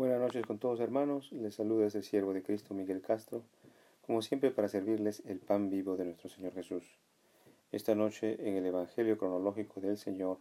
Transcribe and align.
Buenas 0.00 0.18
noches 0.18 0.46
con 0.46 0.58
todos 0.58 0.80
hermanos, 0.80 1.30
les 1.30 1.56
saluda 1.56 1.84
el 1.84 2.02
siervo 2.02 2.32
de 2.32 2.42
Cristo 2.42 2.72
Miguel 2.72 3.02
Castro, 3.02 3.42
como 4.06 4.22
siempre 4.22 4.50
para 4.50 4.66
servirles 4.66 5.22
el 5.26 5.40
pan 5.40 5.68
vivo 5.68 5.98
de 5.98 6.06
nuestro 6.06 6.30
Señor 6.30 6.54
Jesús. 6.54 6.96
Esta 7.70 7.94
noche 7.94 8.48
en 8.48 8.56
el 8.56 8.64
Evangelio 8.64 9.18
cronológico 9.18 9.82
del 9.82 9.98
Señor, 9.98 10.38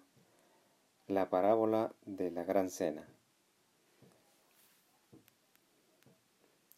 la 1.08 1.30
parábola 1.30 1.92
de 2.06 2.32
la 2.32 2.46
gran 2.46 2.70
cena. 2.70 3.06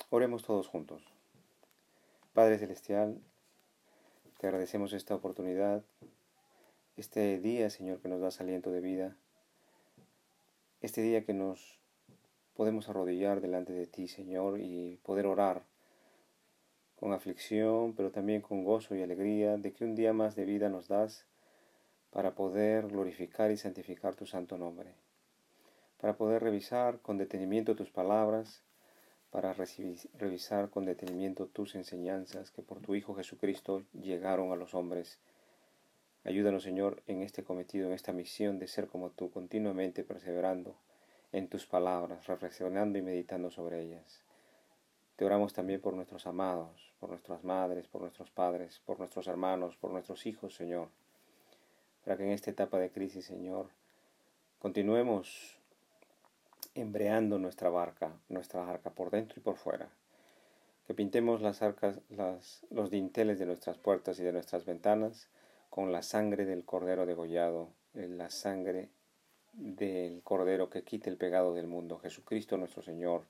Oremos 0.09 0.41
todos 0.41 0.67
juntos. 0.67 1.03
Padre 2.33 2.57
Celestial, 2.57 3.21
te 4.39 4.47
agradecemos 4.47 4.93
esta 4.93 5.13
oportunidad, 5.13 5.83
este 6.97 7.39
día, 7.39 7.69
Señor, 7.69 7.99
que 7.99 8.09
nos 8.09 8.21
das 8.21 8.41
aliento 8.41 8.71
de 8.71 8.81
vida, 8.81 9.15
este 10.81 11.03
día 11.03 11.23
que 11.23 11.35
nos 11.35 11.79
podemos 12.55 12.89
arrodillar 12.89 13.41
delante 13.41 13.73
de 13.73 13.87
ti, 13.87 14.07
Señor, 14.07 14.59
y 14.59 14.97
poder 15.03 15.25
orar 15.25 15.63
con 16.95 17.13
aflicción, 17.13 17.93
pero 17.93 18.11
también 18.11 18.41
con 18.41 18.63
gozo 18.63 18.95
y 18.95 19.01
alegría 19.01 19.57
de 19.57 19.73
que 19.73 19.83
un 19.83 19.95
día 19.95 20.13
más 20.13 20.35
de 20.35 20.45
vida 20.45 20.69
nos 20.69 20.87
das 20.87 21.25
para 22.11 22.35
poder 22.35 22.87
glorificar 22.87 23.51
y 23.51 23.57
santificar 23.57 24.15
tu 24.15 24.25
santo 24.25 24.57
nombre, 24.57 24.93
para 25.99 26.15
poder 26.15 26.43
revisar 26.43 26.99
con 26.99 27.17
detenimiento 27.17 27.75
tus 27.75 27.89
palabras, 27.89 28.61
para 29.31 29.53
revisar 29.53 30.69
con 30.69 30.85
detenimiento 30.85 31.47
tus 31.47 31.73
enseñanzas 31.75 32.51
que 32.51 32.61
por 32.61 32.81
tu 32.81 32.95
Hijo 32.95 33.15
Jesucristo 33.15 33.83
llegaron 33.93 34.51
a 34.51 34.57
los 34.57 34.75
hombres. 34.75 35.19
Ayúdanos, 36.25 36.63
Señor, 36.63 37.01
en 37.07 37.21
este 37.21 37.43
cometido, 37.43 37.87
en 37.87 37.93
esta 37.93 38.11
misión 38.11 38.59
de 38.59 38.67
ser 38.67 38.87
como 38.87 39.09
tú, 39.09 39.31
continuamente 39.31 40.03
perseverando 40.03 40.75
en 41.31 41.47
tus 41.47 41.65
palabras, 41.65 42.27
reflexionando 42.27 42.97
y 42.97 43.01
meditando 43.01 43.49
sobre 43.49 43.81
ellas. 43.81 44.21
Te 45.15 45.25
oramos 45.25 45.53
también 45.53 45.81
por 45.81 45.93
nuestros 45.93 46.27
amados, 46.27 46.93
por 46.99 47.09
nuestras 47.09 47.43
madres, 47.43 47.87
por 47.87 48.01
nuestros 48.01 48.29
padres, 48.31 48.81
por 48.85 48.99
nuestros 48.99 49.27
hermanos, 49.27 49.75
por 49.77 49.91
nuestros 49.91 50.25
hijos, 50.25 50.55
Señor, 50.55 50.89
para 52.03 52.17
que 52.17 52.23
en 52.23 52.31
esta 52.31 52.49
etapa 52.49 52.79
de 52.79 52.91
crisis, 52.91 53.25
Señor, 53.25 53.69
continuemos 54.59 55.57
embreando 56.75 57.37
nuestra 57.37 57.69
barca, 57.69 58.13
nuestra 58.29 58.67
arca 58.69 58.89
por 58.89 59.11
dentro 59.11 59.39
y 59.39 59.43
por 59.43 59.57
fuera. 59.57 59.89
Que 60.87 60.93
pintemos 60.93 61.41
las 61.41 61.61
arcas, 61.61 61.99
las, 62.09 62.65
los 62.69 62.89
dinteles 62.89 63.39
de 63.39 63.45
nuestras 63.45 63.77
puertas 63.77 64.19
y 64.19 64.23
de 64.23 64.33
nuestras 64.33 64.65
ventanas 64.65 65.29
con 65.69 65.91
la 65.91 66.01
sangre 66.01 66.45
del 66.45 66.65
cordero 66.65 67.05
degollado, 67.05 67.69
la 67.93 68.29
sangre 68.29 68.89
del 69.53 70.21
Cordero 70.23 70.69
que 70.69 70.83
quite 70.83 71.09
el 71.09 71.17
pegado 71.17 71.53
del 71.53 71.67
mundo, 71.67 71.99
Jesucristo 71.99 72.57
nuestro 72.57 72.81
Señor, 72.81 73.23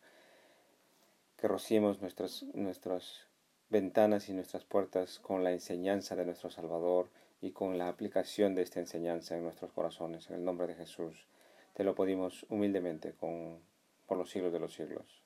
que 1.37 1.47
rociemos 1.47 2.01
nuestras, 2.01 2.43
nuestras 2.53 3.27
ventanas 3.69 4.29
y 4.29 4.33
nuestras 4.33 4.63
puertas 4.63 5.19
con 5.19 5.43
la 5.43 5.51
enseñanza 5.51 6.15
de 6.15 6.25
nuestro 6.25 6.49
Salvador 6.49 7.09
y 7.41 7.51
con 7.51 7.77
la 7.77 7.87
aplicación 7.87 8.53
de 8.53 8.61
esta 8.61 8.79
enseñanza 8.79 9.35
en 9.35 9.43
nuestros 9.43 9.71
corazones, 9.71 10.29
en 10.29 10.35
el 10.35 10.45
nombre 10.45 10.67
de 10.67 10.75
Jesús. 10.75 11.25
Te 11.73 11.83
lo 11.83 11.95
pedimos 11.95 12.45
humildemente 12.49 13.13
con, 13.13 13.59
por 14.05 14.17
los 14.17 14.29
siglos 14.29 14.53
de 14.53 14.59
los 14.59 14.73
siglos. 14.73 15.23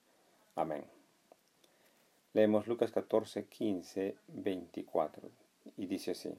Amén. 0.54 0.84
Leemos 2.32 2.66
Lucas 2.66 2.92
14, 2.92 3.44
15, 3.46 4.16
24 4.28 5.30
y 5.76 5.86
dice 5.86 6.12
así. 6.12 6.38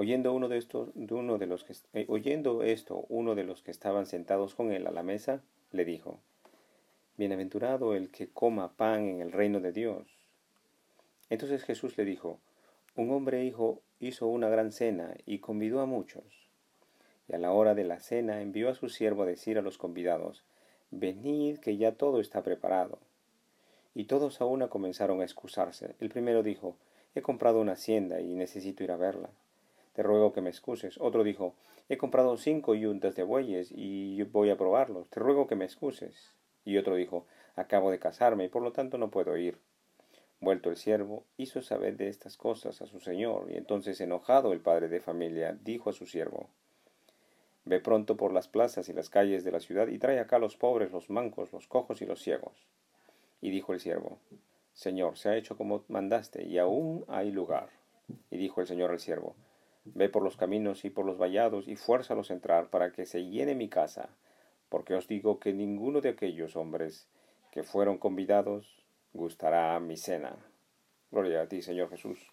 Oyendo, 0.00 0.32
uno 0.32 0.48
de 0.48 0.56
estos, 0.56 0.88
uno 0.96 1.36
de 1.36 1.46
los 1.46 1.62
que, 1.62 1.74
eh, 1.92 2.06
oyendo 2.08 2.62
esto, 2.62 3.04
uno 3.10 3.34
de 3.34 3.44
los 3.44 3.60
que 3.60 3.70
estaban 3.70 4.06
sentados 4.06 4.54
con 4.54 4.72
él 4.72 4.86
a 4.86 4.90
la 4.90 5.02
mesa, 5.02 5.42
le 5.72 5.84
dijo, 5.84 6.20
Bienaventurado 7.18 7.94
el 7.94 8.10
que 8.10 8.30
coma 8.30 8.72
pan 8.78 9.06
en 9.10 9.20
el 9.20 9.30
reino 9.30 9.60
de 9.60 9.72
Dios. 9.72 10.08
Entonces 11.28 11.64
Jesús 11.64 11.98
le 11.98 12.06
dijo, 12.06 12.38
Un 12.96 13.10
hombre 13.10 13.44
hijo 13.44 13.82
hizo 13.98 14.26
una 14.26 14.48
gran 14.48 14.72
cena 14.72 15.12
y 15.26 15.40
convidó 15.40 15.80
a 15.80 15.86
muchos. 15.86 16.24
Y 17.28 17.34
a 17.34 17.38
la 17.38 17.52
hora 17.52 17.74
de 17.74 17.84
la 17.84 18.00
cena 18.00 18.40
envió 18.40 18.70
a 18.70 18.74
su 18.74 18.88
siervo 18.88 19.24
a 19.24 19.26
decir 19.26 19.58
a 19.58 19.62
los 19.62 19.76
convidados, 19.76 20.44
Venid 20.90 21.58
que 21.58 21.76
ya 21.76 21.92
todo 21.92 22.20
está 22.20 22.42
preparado. 22.42 23.00
Y 23.94 24.04
todos 24.04 24.40
a 24.40 24.46
una 24.46 24.68
comenzaron 24.68 25.20
a 25.20 25.24
excusarse. 25.24 25.94
El 26.00 26.08
primero 26.08 26.42
dijo, 26.42 26.78
He 27.14 27.20
comprado 27.20 27.60
una 27.60 27.72
hacienda 27.72 28.22
y 28.22 28.32
necesito 28.32 28.82
ir 28.82 28.92
a 28.92 28.96
verla 28.96 29.28
te 29.92 30.02
ruego 30.02 30.32
que 30.32 30.40
me 30.40 30.50
excuses. 30.50 30.98
Otro 31.00 31.24
dijo, 31.24 31.54
he 31.88 31.96
comprado 31.96 32.36
cinco 32.36 32.74
yuntas 32.74 33.14
de 33.16 33.22
bueyes 33.22 33.72
y 33.72 34.22
voy 34.24 34.50
a 34.50 34.56
probarlos, 34.56 35.08
te 35.08 35.20
ruego 35.20 35.46
que 35.46 35.56
me 35.56 35.64
excuses. 35.64 36.34
Y 36.64 36.76
otro 36.76 36.96
dijo, 36.96 37.26
acabo 37.56 37.90
de 37.90 37.98
casarme 37.98 38.44
y 38.44 38.48
por 38.48 38.62
lo 38.62 38.72
tanto 38.72 38.98
no 38.98 39.10
puedo 39.10 39.36
ir. 39.36 39.58
Vuelto 40.40 40.70
el 40.70 40.76
siervo, 40.76 41.24
hizo 41.36 41.60
saber 41.60 41.96
de 41.96 42.08
estas 42.08 42.38
cosas 42.38 42.80
a 42.80 42.86
su 42.86 42.98
señor, 43.00 43.50
y 43.50 43.56
entonces 43.58 44.00
enojado 44.00 44.52
el 44.52 44.60
padre 44.60 44.88
de 44.88 45.00
familia 45.00 45.58
dijo 45.62 45.90
a 45.90 45.92
su 45.92 46.06
siervo, 46.06 46.48
Ve 47.66 47.78
pronto 47.78 48.16
por 48.16 48.32
las 48.32 48.48
plazas 48.48 48.88
y 48.88 48.94
las 48.94 49.10
calles 49.10 49.44
de 49.44 49.52
la 49.52 49.60
ciudad 49.60 49.88
y 49.88 49.98
trae 49.98 50.18
acá 50.18 50.38
los 50.38 50.56
pobres, 50.56 50.92
los 50.92 51.10
mancos, 51.10 51.52
los 51.52 51.66
cojos 51.66 52.00
y 52.00 52.06
los 52.06 52.22
ciegos. 52.22 52.66
Y 53.42 53.50
dijo 53.50 53.74
el 53.74 53.80
siervo, 53.80 54.18
Señor, 54.72 55.18
se 55.18 55.28
ha 55.28 55.36
hecho 55.36 55.58
como 55.58 55.84
mandaste, 55.88 56.42
y 56.44 56.56
aún 56.56 57.04
hay 57.06 57.30
lugar. 57.30 57.68
Y 58.30 58.38
dijo 58.38 58.62
el 58.62 58.66
Señor 58.66 58.90
al 58.90 58.98
siervo, 58.98 59.36
Ve 59.84 60.08
por 60.08 60.22
los 60.22 60.36
caminos 60.36 60.84
y 60.84 60.90
por 60.90 61.06
los 61.06 61.18
vallados 61.18 61.66
y 61.68 61.76
fuérzalos 61.76 62.30
a 62.30 62.34
entrar 62.34 62.68
para 62.70 62.92
que 62.92 63.06
se 63.06 63.26
llene 63.26 63.54
mi 63.54 63.68
casa, 63.68 64.10
porque 64.68 64.94
os 64.94 65.08
digo 65.08 65.40
que 65.40 65.52
ninguno 65.52 66.00
de 66.00 66.10
aquellos 66.10 66.56
hombres 66.56 67.08
que 67.50 67.62
fueron 67.62 67.98
convidados 67.98 68.84
gustará 69.12 69.78
mi 69.80 69.96
cena. 69.96 70.36
Gloria 71.10 71.42
a 71.42 71.48
ti, 71.48 71.62
Señor 71.62 71.90
Jesús. 71.90 72.30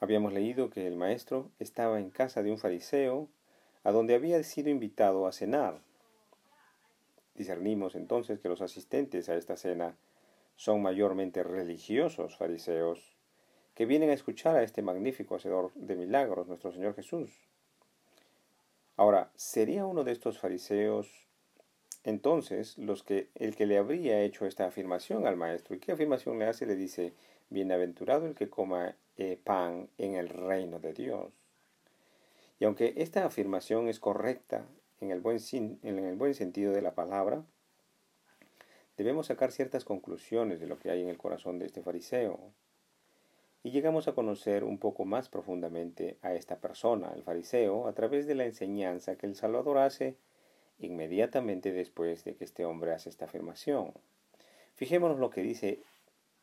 Habíamos 0.00 0.32
leído 0.32 0.70
que 0.70 0.86
el 0.86 0.96
maestro 0.96 1.50
estaba 1.58 2.00
en 2.00 2.10
casa 2.10 2.42
de 2.42 2.50
un 2.50 2.58
fariseo, 2.58 3.28
a 3.84 3.92
donde 3.92 4.14
había 4.14 4.42
sido 4.42 4.70
invitado 4.70 5.26
a 5.26 5.32
cenar. 5.32 5.80
Discernimos 7.34 7.94
entonces 7.94 8.40
que 8.40 8.48
los 8.48 8.60
asistentes 8.60 9.28
a 9.28 9.36
esta 9.36 9.56
cena 9.56 9.96
son 10.56 10.82
mayormente 10.82 11.42
religiosos 11.42 12.36
fariseos 12.36 13.13
que 13.74 13.86
vienen 13.86 14.10
a 14.10 14.14
escuchar 14.14 14.56
a 14.56 14.62
este 14.62 14.82
magnífico 14.82 15.34
hacedor 15.34 15.72
de 15.74 15.96
milagros, 15.96 16.46
nuestro 16.46 16.72
Señor 16.72 16.94
Jesús. 16.94 17.30
Ahora, 18.96 19.30
¿sería 19.34 19.86
uno 19.86 20.04
de 20.04 20.12
estos 20.12 20.38
fariseos 20.38 21.26
entonces 22.04 22.78
los 22.78 23.02
que, 23.02 23.28
el 23.34 23.56
que 23.56 23.66
le 23.66 23.78
habría 23.78 24.20
hecho 24.22 24.46
esta 24.46 24.66
afirmación 24.66 25.26
al 25.26 25.36
maestro? 25.36 25.74
¿Y 25.74 25.80
qué 25.80 25.92
afirmación 25.92 26.38
le 26.38 26.46
hace? 26.46 26.66
Le 26.66 26.76
dice, 26.76 27.12
bienaventurado 27.50 28.26
el 28.26 28.36
que 28.36 28.48
coma 28.48 28.94
eh, 29.16 29.38
pan 29.42 29.88
en 29.98 30.14
el 30.14 30.28
reino 30.28 30.78
de 30.78 30.92
Dios. 30.92 31.32
Y 32.60 32.66
aunque 32.66 32.94
esta 32.98 33.24
afirmación 33.24 33.88
es 33.88 33.98
correcta 33.98 34.64
en 35.00 35.10
el, 35.10 35.20
buen, 35.20 35.38
en 35.52 35.98
el 35.98 36.14
buen 36.14 36.34
sentido 36.34 36.72
de 36.72 36.82
la 36.82 36.94
palabra, 36.94 37.42
debemos 38.96 39.26
sacar 39.26 39.50
ciertas 39.50 39.84
conclusiones 39.84 40.60
de 40.60 40.68
lo 40.68 40.78
que 40.78 40.90
hay 40.90 41.02
en 41.02 41.08
el 41.08 41.18
corazón 41.18 41.58
de 41.58 41.66
este 41.66 41.82
fariseo 41.82 42.38
y 43.64 43.70
llegamos 43.70 44.06
a 44.08 44.12
conocer 44.12 44.62
un 44.62 44.76
poco 44.76 45.06
más 45.06 45.30
profundamente 45.30 46.18
a 46.20 46.34
esta 46.34 46.56
persona, 46.56 47.10
el 47.16 47.22
fariseo, 47.22 47.88
a 47.88 47.94
través 47.94 48.26
de 48.26 48.34
la 48.34 48.44
enseñanza 48.44 49.16
que 49.16 49.24
el 49.26 49.34
Salvador 49.34 49.78
hace 49.78 50.16
inmediatamente 50.78 51.72
después 51.72 52.24
de 52.24 52.34
que 52.34 52.44
este 52.44 52.66
hombre 52.66 52.92
hace 52.92 53.08
esta 53.08 53.24
afirmación. 53.24 53.92
Fijémonos 54.74 55.18
lo 55.18 55.30
que 55.30 55.40
dice 55.40 55.80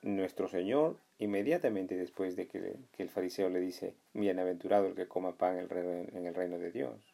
nuestro 0.01 0.47
Señor 0.47 0.97
inmediatamente 1.19 1.95
después 1.95 2.35
de 2.35 2.47
que, 2.47 2.75
el 2.97 3.09
fariseo 3.09 3.49
le 3.49 3.59
dice, 3.59 3.93
bienaventurado 4.13 4.87
el 4.87 4.95
que 4.95 5.07
coma 5.07 5.33
pan 5.33 5.59
en 5.59 6.25
el 6.25 6.33
reino 6.33 6.57
de 6.57 6.71
Dios. 6.71 7.13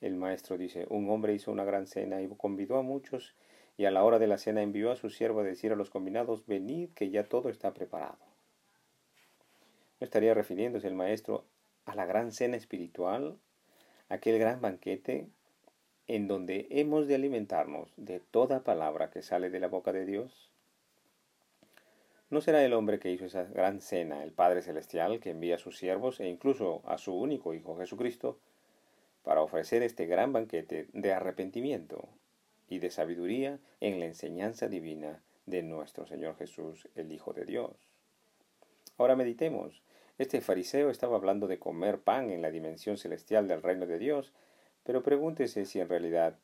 El 0.00 0.14
maestro 0.14 0.56
dice, 0.56 0.86
un 0.88 1.10
hombre 1.10 1.34
hizo 1.34 1.50
una 1.50 1.64
gran 1.64 1.88
cena 1.88 2.22
y 2.22 2.28
convidó 2.28 2.76
a 2.76 2.82
muchos 2.82 3.34
y 3.76 3.86
a 3.86 3.90
la 3.90 4.04
hora 4.04 4.20
de 4.20 4.28
la 4.28 4.38
cena 4.38 4.62
envió 4.62 4.92
a 4.92 4.96
su 4.96 5.10
siervo 5.10 5.40
a 5.40 5.44
decir 5.44 5.72
a 5.72 5.76
los 5.76 5.90
combinados, 5.90 6.46
venid 6.46 6.90
que 6.90 7.10
ya 7.10 7.24
todo 7.24 7.48
está 7.48 7.74
preparado. 7.74 8.27
¿No 10.00 10.04
estaría 10.04 10.34
refiriéndose 10.34 10.86
el 10.86 10.94
maestro 10.94 11.44
a 11.84 11.94
la 11.94 12.06
gran 12.06 12.30
cena 12.30 12.56
espiritual, 12.56 13.36
aquel 14.08 14.38
gran 14.38 14.60
banquete 14.60 15.28
en 16.06 16.28
donde 16.28 16.68
hemos 16.70 17.08
de 17.08 17.16
alimentarnos 17.16 17.92
de 17.96 18.20
toda 18.20 18.62
palabra 18.62 19.10
que 19.10 19.22
sale 19.22 19.50
de 19.50 19.58
la 19.58 19.68
boca 19.68 19.92
de 19.92 20.06
Dios? 20.06 20.52
¿No 22.30 22.40
será 22.40 22.64
el 22.64 22.74
hombre 22.74 22.98
que 22.98 23.10
hizo 23.10 23.24
esa 23.24 23.44
gran 23.44 23.80
cena, 23.80 24.22
el 24.22 24.32
Padre 24.32 24.62
Celestial, 24.62 25.18
que 25.18 25.30
envía 25.30 25.56
a 25.56 25.58
sus 25.58 25.78
siervos 25.78 26.20
e 26.20 26.28
incluso 26.28 26.82
a 26.84 26.98
su 26.98 27.14
único 27.14 27.54
Hijo 27.54 27.76
Jesucristo, 27.76 28.38
para 29.24 29.42
ofrecer 29.42 29.82
este 29.82 30.06
gran 30.06 30.32
banquete 30.32 30.88
de 30.92 31.12
arrepentimiento 31.12 32.08
y 32.68 32.78
de 32.78 32.90
sabiduría 32.90 33.58
en 33.80 33.98
la 33.98 34.06
enseñanza 34.06 34.68
divina 34.68 35.22
de 35.46 35.62
nuestro 35.62 36.06
Señor 36.06 36.36
Jesús, 36.36 36.88
el 36.94 37.10
Hijo 37.12 37.32
de 37.32 37.46
Dios? 37.46 37.97
Ahora 38.98 39.16
meditemos 39.16 39.82
este 40.18 40.40
fariseo 40.40 40.90
estaba 40.90 41.14
hablando 41.16 41.46
de 41.46 41.60
comer 41.60 42.00
pan 42.00 42.30
en 42.30 42.42
la 42.42 42.50
dimensión 42.50 42.98
celestial 42.98 43.46
del 43.46 43.62
reino 43.62 43.86
de 43.86 44.00
Dios, 44.00 44.32
pero 44.82 45.04
pregúntese 45.04 45.64
si 45.64 45.78
en 45.78 45.88
realidad 45.88 46.36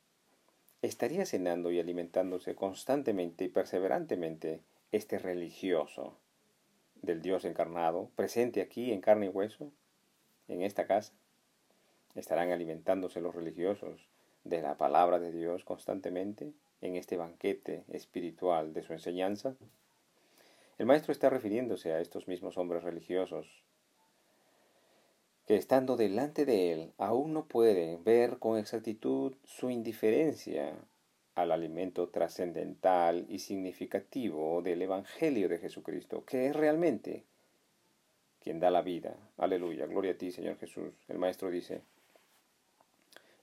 estaría 0.80 1.26
cenando 1.26 1.72
y 1.72 1.80
alimentándose 1.80 2.54
constantemente 2.54 3.44
y 3.44 3.48
perseverantemente 3.48 4.60
este 4.92 5.18
religioso 5.18 6.16
del 7.02 7.20
Dios 7.20 7.44
encarnado, 7.44 8.10
presente 8.14 8.60
aquí 8.60 8.92
en 8.92 9.00
carne 9.00 9.26
y 9.26 9.30
hueso, 9.30 9.72
en 10.46 10.62
esta 10.62 10.86
casa? 10.86 11.12
¿Estarán 12.14 12.52
alimentándose 12.52 13.20
los 13.20 13.34
religiosos 13.34 14.08
de 14.44 14.62
la 14.62 14.76
palabra 14.76 15.18
de 15.18 15.32
Dios 15.32 15.64
constantemente 15.64 16.52
en 16.80 16.94
este 16.94 17.16
banquete 17.16 17.82
espiritual 17.88 18.72
de 18.72 18.84
su 18.84 18.92
enseñanza? 18.92 19.56
El 20.78 20.86
maestro 20.86 21.12
está 21.12 21.30
refiriéndose 21.30 21.92
a 21.92 22.00
estos 22.00 22.26
mismos 22.26 22.58
hombres 22.58 22.82
religiosos 22.82 23.64
que 25.46 25.56
estando 25.56 25.96
delante 25.96 26.46
de 26.46 26.72
él 26.72 26.92
aún 26.98 27.32
no 27.32 27.46
pueden 27.46 28.02
ver 28.02 28.38
con 28.38 28.58
exactitud 28.58 29.34
su 29.44 29.70
indiferencia 29.70 30.74
al 31.34 31.52
alimento 31.52 32.08
trascendental 32.08 33.26
y 33.28 33.40
significativo 33.40 34.62
del 34.62 34.82
Evangelio 34.82 35.48
de 35.48 35.58
Jesucristo, 35.58 36.24
que 36.24 36.46
es 36.46 36.56
realmente 36.56 37.24
quien 38.40 38.60
da 38.60 38.70
la 38.70 38.82
vida. 38.82 39.16
Aleluya, 39.36 39.86
gloria 39.86 40.12
a 40.12 40.18
ti, 40.18 40.30
Señor 40.30 40.58
Jesús. 40.58 40.92
El 41.08 41.18
maestro 41.18 41.50
dice, 41.50 41.82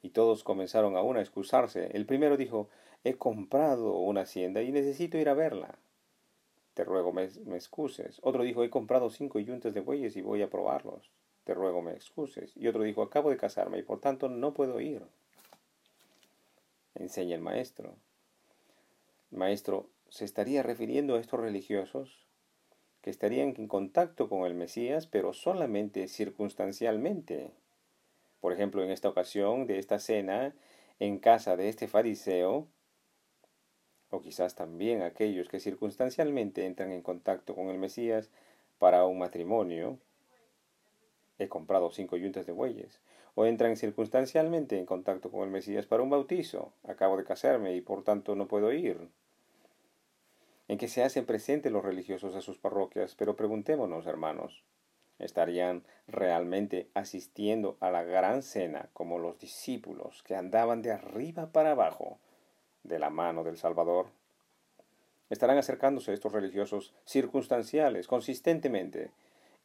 y 0.01 0.09
todos 0.09 0.43
comenzaron 0.43 0.95
aún 0.95 1.17
a 1.17 1.21
excusarse. 1.21 1.89
El 1.93 2.05
primero 2.05 2.37
dijo, 2.37 2.69
he 3.03 3.15
comprado 3.15 3.97
una 3.99 4.21
hacienda 4.21 4.61
y 4.61 4.71
necesito 4.71 5.17
ir 5.17 5.29
a 5.29 5.33
verla. 5.33 5.77
Te 6.73 6.83
ruego 6.83 7.11
me, 7.13 7.29
me 7.45 7.55
excuses. 7.55 8.19
Otro 8.23 8.43
dijo, 8.43 8.63
he 8.63 8.69
comprado 8.69 9.09
cinco 9.09 9.39
yuntas 9.39 9.73
de 9.73 9.81
bueyes 9.81 10.15
y 10.15 10.21
voy 10.21 10.41
a 10.41 10.49
probarlos. 10.49 11.11
Te 11.43 11.53
ruego 11.53 11.81
me 11.81 11.93
excuses. 11.93 12.55
Y 12.55 12.67
otro 12.67 12.83
dijo, 12.83 13.01
acabo 13.01 13.29
de 13.29 13.37
casarme 13.37 13.79
y 13.79 13.83
por 13.83 13.99
tanto 13.99 14.29
no 14.29 14.53
puedo 14.53 14.79
ir 14.79 15.03
enseña 16.95 17.35
el 17.35 17.41
maestro. 17.41 17.95
Maestro 19.31 19.89
se 20.09 20.25
estaría 20.25 20.63
refiriendo 20.63 21.15
a 21.15 21.19
estos 21.19 21.39
religiosos 21.39 22.25
que 23.01 23.09
estarían 23.09 23.55
en 23.57 23.67
contacto 23.67 24.29
con 24.29 24.45
el 24.45 24.53
Mesías, 24.53 25.07
pero 25.07 25.33
solamente 25.33 26.07
circunstancialmente. 26.07 27.49
Por 28.41 28.53
ejemplo, 28.53 28.83
en 28.83 28.91
esta 28.91 29.09
ocasión 29.09 29.65
de 29.65 29.79
esta 29.79 29.99
cena 29.99 30.53
en 30.99 31.17
casa 31.17 31.55
de 31.55 31.69
este 31.69 31.87
fariseo, 31.87 32.67
o 34.11 34.21
quizás 34.21 34.55
también 34.55 35.01
aquellos 35.01 35.49
que 35.49 35.59
circunstancialmente 35.59 36.65
entran 36.65 36.91
en 36.91 37.01
contacto 37.01 37.55
con 37.55 37.69
el 37.69 37.79
Mesías 37.79 38.29
para 38.77 39.05
un 39.05 39.17
matrimonio, 39.17 39.97
he 41.39 41.47
comprado 41.47 41.89
cinco 41.91 42.17
yuntas 42.17 42.45
de 42.45 42.51
bueyes, 42.51 42.99
o 43.35 43.45
entran 43.45 43.77
circunstancialmente 43.77 44.77
en 44.77 44.85
contacto 44.85 45.31
con 45.31 45.43
el 45.43 45.49
Mesías 45.49 45.85
para 45.87 46.03
un 46.03 46.09
bautizo, 46.09 46.73
acabo 46.83 47.17
de 47.17 47.23
casarme 47.23 47.73
y 47.73 47.81
por 47.81 48.03
tanto 48.03 48.35
no 48.35 48.47
puedo 48.47 48.73
ir, 48.73 49.09
en 50.67 50.77
que 50.77 50.89
se 50.89 51.03
hacen 51.03 51.25
presentes 51.25 51.71
los 51.71 51.83
religiosos 51.83 52.35
a 52.35 52.41
sus 52.41 52.57
parroquias, 52.57 53.15
pero 53.15 53.37
preguntémonos, 53.37 54.07
hermanos, 54.07 54.63
¿estarían 55.19 55.83
realmente 56.07 56.89
asistiendo 56.93 57.77
a 57.79 57.91
la 57.91 58.03
gran 58.03 58.43
cena 58.43 58.89
como 58.91 59.19
los 59.19 59.39
discípulos 59.39 60.21
que 60.23 60.35
andaban 60.35 60.81
de 60.81 60.91
arriba 60.91 61.51
para 61.53 61.71
abajo 61.71 62.19
de 62.83 62.99
la 62.99 63.09
mano 63.09 63.43
del 63.43 63.57
Salvador? 63.57 64.07
¿Estarán 65.29 65.57
acercándose 65.57 66.13
estos 66.13 66.31
religiosos 66.31 66.93
circunstanciales, 67.05 68.07
consistentemente, 68.07 69.11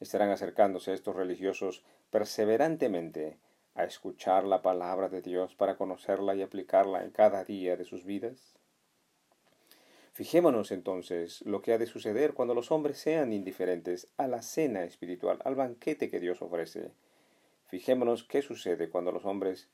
estarán 0.00 0.30
acercándose 0.30 0.92
a 0.92 0.94
estos 0.94 1.16
religiosos 1.16 1.82
perseverantemente 2.10 3.38
a 3.74 3.84
escuchar 3.84 4.44
la 4.44 4.62
palabra 4.62 5.08
de 5.08 5.22
Dios 5.22 5.54
para 5.54 5.76
conocerla 5.76 6.34
y 6.34 6.42
aplicarla 6.42 7.02
en 7.02 7.10
cada 7.10 7.44
día 7.44 7.76
de 7.76 7.84
sus 7.84 8.04
vidas? 8.04 8.54
Fijémonos 10.12 10.72
entonces 10.72 11.42
lo 11.42 11.60
que 11.60 11.74
ha 11.74 11.78
de 11.78 11.84
suceder 11.84 12.32
cuando 12.32 12.54
los 12.54 12.70
hombres 12.70 12.96
sean 12.96 13.34
indiferentes 13.34 14.08
a 14.16 14.26
la 14.28 14.40
cena 14.40 14.84
espiritual, 14.84 15.40
al 15.44 15.56
banquete 15.56 16.08
que 16.08 16.20
Dios 16.20 16.40
ofrece. 16.40 16.90
Fijémonos 17.66 18.24
qué 18.24 18.40
sucede 18.40 18.88
cuando 18.88 19.12
los 19.12 19.26
hombres 19.26 19.68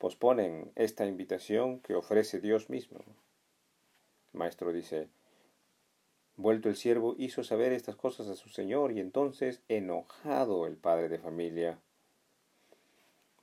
posponen 0.00 0.72
esta 0.76 1.04
invitación 1.04 1.80
que 1.80 1.94
ofrece 1.94 2.40
Dios 2.40 2.70
mismo. 2.70 3.00
Maestro 4.32 4.72
dice, 4.72 5.10
Vuelto 6.36 6.70
el 6.70 6.76
siervo 6.76 7.14
hizo 7.18 7.44
saber 7.44 7.74
estas 7.74 7.96
cosas 7.96 8.26
a 8.28 8.34
su 8.34 8.48
señor 8.48 8.92
y 8.92 9.00
entonces, 9.00 9.60
enojado 9.68 10.66
el 10.66 10.78
padre 10.78 11.10
de 11.10 11.18
familia, 11.18 11.80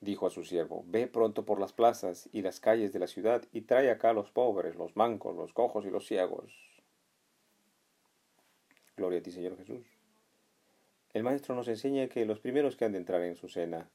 dijo 0.02 0.26
a 0.26 0.32
su 0.32 0.44
siervo, 0.44 0.84
Ve 0.88 1.06
pronto 1.06 1.46
por 1.46 1.60
las 1.60 1.74
plazas 1.74 2.28
y 2.34 2.42
las 2.42 2.60
calles 2.60 2.92
de 2.92 3.00
la 3.00 3.08
ciudad 3.08 3.44
y 3.52 3.62
trae 3.62 3.92
acá 3.92 4.10
a 4.10 4.14
los 4.14 4.32
pobres, 4.32 4.76
los 4.78 4.96
mancos, 4.96 5.36
los 5.36 5.54
cojos 5.54 5.86
y 5.86 5.92
los 5.92 6.08
ciegos. 6.08 6.52
Gloria 8.96 9.20
a 9.20 9.22
ti, 9.22 9.32
Señor 9.32 9.56
Jesús. 9.58 9.86
El 11.14 11.22
Maestro 11.22 11.54
nos 11.54 11.68
enseña 11.68 12.08
que 12.08 12.26
los 12.26 12.40
primeros 12.40 12.76
que 12.76 12.86
han 12.86 12.94
de 12.94 12.98
entrar 12.98 13.22
en 13.22 13.36
su 13.36 13.48
cena 13.48 13.92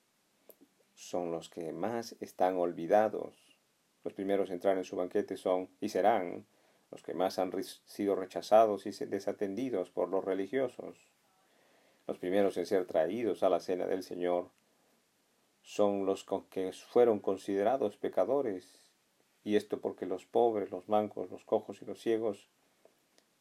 son 0.95 1.31
los 1.31 1.49
que 1.49 1.73
más 1.73 2.17
están 2.21 2.57
olvidados. 2.57 3.35
Los 4.05 4.15
primeros 4.15 4.51
a 4.51 4.55
entrar 4.55 4.77
en 4.77 4.85
su 4.85 4.97
banquete 4.97 5.37
son 5.37 5.69
y 5.81 5.89
serán 5.89 6.47
los 6.91 7.03
que 7.03 7.15
más 7.15 7.39
han 7.39 7.53
sido 7.63 8.15
rechazados 8.15 8.87
y 8.87 8.91
desatendidos 9.07 9.91
por 9.91 10.09
los 10.09 10.25
religiosos. 10.25 10.97
Los 12.07 12.19
primeros 12.19 12.57
en 12.57 12.67
ser 12.67 12.87
traídos 12.87 13.43
a 13.43 13.49
la 13.49 13.61
cena 13.61 13.87
del 13.87 14.03
Señor 14.03 14.51
son 15.63 16.05
los 16.05 16.27
que 16.51 16.73
fueron 16.73 17.21
considerados 17.21 17.97
pecadores, 17.97 18.83
y 19.45 19.57
esto 19.57 19.81
porque 19.81 20.07
los 20.07 20.27
pobres, 20.27 20.71
los 20.71 20.89
mancos, 20.89 21.31
los 21.31 21.45
cojos 21.45 21.81
y 21.83 21.85
los 21.85 22.01
ciegos 22.01 22.49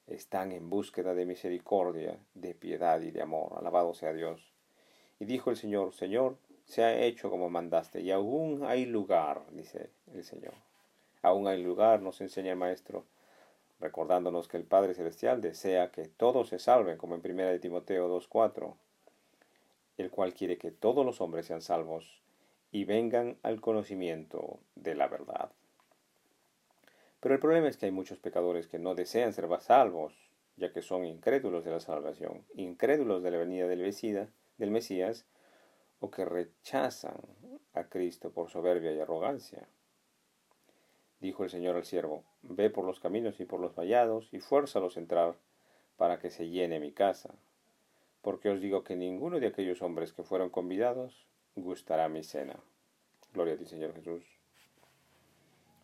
están 0.08 0.52
en 0.52 0.70
búsqueda 0.70 1.14
de 1.14 1.26
misericordia, 1.26 2.18
de 2.34 2.54
piedad 2.54 3.02
y 3.02 3.12
de 3.12 3.22
amor. 3.22 3.54
Alabado 3.58 3.94
sea 3.94 4.14
Dios. 4.14 4.54
Y 5.20 5.26
dijo 5.26 5.52
el 5.52 5.58
Señor, 5.58 5.94
Señor, 5.94 6.38
se 6.72 6.84
ha 6.86 6.98
hecho 7.02 7.30
como 7.30 7.50
mandaste, 7.50 8.00
y 8.00 8.12
aún 8.12 8.64
hay 8.64 8.86
lugar, 8.86 9.42
dice 9.52 9.90
el 10.14 10.24
Señor. 10.24 10.54
Aún 11.22 11.48
hay 11.48 11.62
lugar, 11.62 12.02
nos 12.02 12.22
enseña 12.22 12.52
el 12.52 12.58
Maestro, 12.58 13.04
recordándonos 13.82 14.48
que 14.48 14.56
el 14.56 14.64
Padre 14.64 14.94
Celestial 14.94 15.42
desea 15.42 15.92
que 15.92 16.06
todos 16.06 16.48
se 16.48 16.60
salven, 16.60 16.98
como 16.98 17.16
en 17.16 17.22
1 17.24 17.44
de 17.48 17.60
Timoteo 17.60 18.08
2.4, 18.10 18.74
el 19.98 20.10
cual 20.12 20.34
quiere 20.34 20.58
que 20.58 20.72
todos 20.72 21.06
los 21.06 21.20
hombres 21.20 21.46
sean 21.46 21.62
salvos 21.62 22.22
y 22.72 22.86
vengan 22.86 23.38
al 23.44 23.60
conocimiento 23.60 24.60
de 24.76 24.96
la 24.96 25.10
verdad. 25.10 25.52
Pero 27.20 27.36
el 27.36 27.42
problema 27.42 27.68
es 27.68 27.76
que 27.76 27.88
hay 27.88 27.92
muchos 27.92 28.18
pecadores 28.18 28.68
que 28.68 28.80
no 28.80 28.96
desean 28.96 29.34
ser 29.34 29.50
salvos, 29.60 30.14
ya 30.56 30.72
que 30.72 30.82
son 30.82 31.04
incrédulos 31.04 31.66
de 31.66 31.72
la 31.72 31.82
salvación, 31.82 32.46
incrédulos 32.56 33.24
de 33.24 33.32
la 33.32 33.38
venida 33.40 33.68
del 33.68 34.72
Mesías 34.72 35.26
o 36.02 36.12
que 36.12 36.26
rechazan 36.26 37.16
a 37.74 37.86
Cristo 37.86 38.32
por 38.32 38.50
soberbia 38.50 38.92
y 38.92 39.00
arrogancia. 39.00 39.68
Dijo 41.22 41.44
el 41.44 41.50
Señor 41.50 41.76
al 41.76 41.86
siervo, 41.86 42.26
Ve 42.42 42.70
por 42.72 42.84
los 42.84 43.00
caminos 43.00 43.40
y 43.40 43.46
por 43.46 43.60
los 43.60 43.76
vallados, 43.76 44.28
y 44.34 44.40
fuérzalos 44.40 44.98
a 44.98 45.00
entrar, 45.00 45.36
para 45.96 46.18
que 46.20 46.32
se 46.32 46.50
llene 46.50 46.80
mi 46.80 46.92
casa. 46.92 47.36
Porque 48.24 48.50
os 48.50 48.60
digo 48.60 48.84
que 48.84 48.96
ninguno 48.96 49.40
de 49.40 49.48
aquellos 49.48 49.84
hombres 49.84 50.12
que 50.12 50.24
fueron 50.24 50.50
convidados 50.50 51.28
gustará 51.56 52.10
mi 52.10 52.24
cena. 52.24 52.60
Gloria 53.34 53.54
a 53.54 53.58
ti, 53.58 53.66
Señor 53.66 53.94
Jesús. 53.94 54.24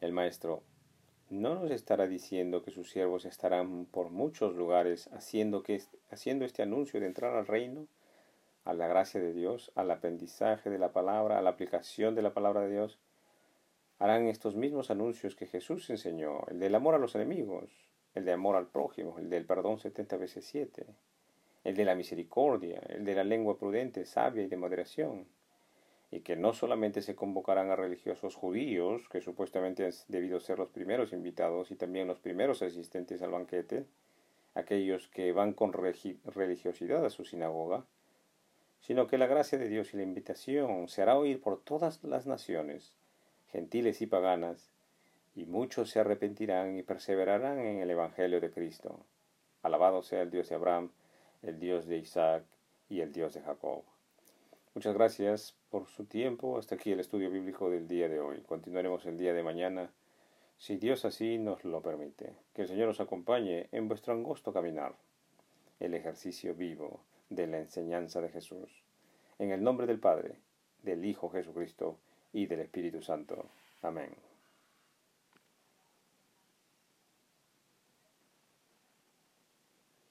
El 0.01 0.11
Maestro 0.11 0.63
no 1.29 1.55
nos 1.55 1.71
estará 1.71 2.07
diciendo 2.07 2.63
que 2.63 2.71
sus 2.71 2.89
siervos 2.89 3.25
estarán 3.25 3.85
por 3.85 4.09
muchos 4.09 4.55
lugares 4.55 5.07
haciendo, 5.13 5.61
que, 5.61 5.81
haciendo 6.09 6.45
este 6.45 6.63
anuncio 6.63 6.99
de 6.99 7.05
entrar 7.05 7.35
al 7.35 7.45
reino, 7.45 7.87
a 8.67 8.73
la 8.73 8.87
gracia 8.87 9.21
de 9.21 9.31
Dios, 9.31 9.71
al 9.75 9.89
aprendizaje 9.91 10.69
de 10.69 10.77
la 10.77 10.91
palabra, 10.91 11.39
a 11.39 11.41
la 11.41 11.51
aplicación 11.51 12.15
de 12.15 12.21
la 12.21 12.33
palabra 12.33 12.61
de 12.61 12.71
Dios, 12.73 12.99
harán 13.97 14.27
estos 14.27 14.55
mismos 14.55 14.91
anuncios 14.91 15.35
que 15.35 15.47
Jesús 15.47 15.89
enseñó, 15.89 16.41
el 16.49 16.59
del 16.59 16.75
amor 16.75 16.93
a 16.93 16.97
los 16.97 17.15
enemigos, 17.15 17.71
el 18.13 18.25
de 18.25 18.33
amor 18.33 18.57
al 18.57 18.67
prójimo, 18.67 19.19
el 19.19 19.29
del 19.29 19.45
perdón 19.45 19.79
setenta 19.79 20.17
veces 20.17 20.43
siete, 20.43 20.85
el 21.63 21.77
de 21.77 21.85
la 21.85 21.95
misericordia, 21.95 22.81
el 22.89 23.05
de 23.05 23.15
la 23.15 23.23
lengua 23.23 23.57
prudente, 23.57 24.05
sabia 24.05 24.43
y 24.43 24.47
de 24.47 24.57
moderación, 24.57 25.27
y 26.11 26.19
que 26.19 26.35
no 26.35 26.51
solamente 26.51 27.01
se 27.01 27.15
convocarán 27.15 27.71
a 27.71 27.77
religiosos 27.77 28.35
judíos, 28.35 29.07
que 29.07 29.21
supuestamente 29.21 29.85
han 29.85 29.93
debido 30.09 30.41
ser 30.41 30.59
los 30.59 30.69
primeros 30.71 31.13
invitados 31.13 31.71
y 31.71 31.77
también 31.77 32.05
los 32.05 32.19
primeros 32.19 32.61
asistentes 32.61 33.21
al 33.21 33.31
banquete, 33.31 33.85
aquellos 34.55 35.07
que 35.07 35.31
van 35.31 35.53
con 35.53 35.71
religiosidad 35.71 37.05
a 37.05 37.09
su 37.09 37.23
sinagoga, 37.23 37.85
sino 38.79 39.07
que 39.07 39.17
la 39.17 39.27
gracia 39.27 39.57
de 39.57 39.69
Dios 39.69 39.93
y 39.93 39.97
la 39.97 40.03
invitación 40.03 40.87
se 40.87 41.01
hará 41.01 41.17
oír 41.17 41.41
por 41.41 41.61
todas 41.61 42.03
las 42.03 42.25
naciones, 42.25 42.93
gentiles 43.51 44.01
y 44.01 44.07
paganas, 44.07 44.71
y 45.35 45.45
muchos 45.45 45.89
se 45.89 45.99
arrepentirán 45.99 46.77
y 46.77 46.83
perseverarán 46.83 47.59
en 47.59 47.79
el 47.79 47.91
Evangelio 47.91 48.41
de 48.41 48.49
Cristo. 48.49 49.05
Alabado 49.61 50.01
sea 50.01 50.21
el 50.21 50.31
Dios 50.31 50.49
de 50.49 50.55
Abraham, 50.55 50.91
el 51.43 51.59
Dios 51.59 51.85
de 51.85 51.97
Isaac 51.97 52.43
y 52.89 53.01
el 53.01 53.11
Dios 53.11 53.33
de 53.33 53.41
Jacob. 53.41 53.83
Muchas 54.73 54.93
gracias 54.93 55.55
por 55.69 55.87
su 55.87 56.05
tiempo. 56.05 56.57
Hasta 56.57 56.75
aquí 56.75 56.91
el 56.91 56.99
estudio 56.99 57.29
bíblico 57.29 57.69
del 57.69 57.87
día 57.87 58.07
de 58.09 58.19
hoy. 58.19 58.41
Continuaremos 58.41 59.05
el 59.05 59.17
día 59.17 59.33
de 59.33 59.43
mañana 59.43 59.91
si 60.57 60.77
Dios 60.77 61.05
así 61.05 61.37
nos 61.37 61.63
lo 61.65 61.81
permite. 61.81 62.33
Que 62.53 62.63
el 62.63 62.67
Señor 62.67 62.89
os 62.89 62.99
acompañe 62.99 63.69
en 63.71 63.87
vuestro 63.87 64.13
angosto 64.13 64.53
caminar, 64.53 64.95
el 65.79 65.93
ejercicio 65.93 66.55
vivo 66.55 67.01
de 67.29 67.47
la 67.47 67.59
enseñanza 67.59 68.21
de 68.21 68.29
Jesús. 68.29 68.69
En 69.39 69.51
el 69.51 69.63
nombre 69.63 69.87
del 69.87 69.99
Padre, 69.99 70.39
del 70.83 71.05
Hijo 71.05 71.29
Jesucristo 71.29 71.97
y 72.33 72.45
del 72.45 72.61
Espíritu 72.61 73.01
Santo. 73.01 73.49
Amén. 73.81 74.09